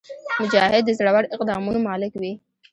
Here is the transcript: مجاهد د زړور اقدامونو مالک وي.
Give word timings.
مجاهد 0.41 0.83
د 0.85 0.89
زړور 0.99 1.23
اقدامونو 1.35 1.79
مالک 1.87 2.11
وي. 2.21 2.33